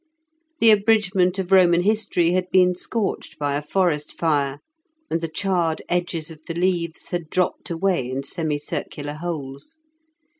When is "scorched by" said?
2.73-3.53